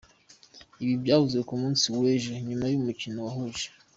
Ibi 0.83 0.93
byavuzwe 1.03 1.41
ku 1.47 1.53
munsi 1.61 1.85
wejo 1.99 2.31
nyuma 2.47 2.65
yumukino 2.71 3.17
wahuje. 3.25 3.67